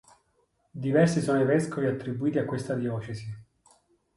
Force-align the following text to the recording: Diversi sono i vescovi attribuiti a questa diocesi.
Diversi 0.85 1.21
sono 1.21 1.41
i 1.41 1.45
vescovi 1.45 1.85
attribuiti 1.85 2.39
a 2.39 2.45
questa 2.45 2.73
diocesi. 2.73 3.25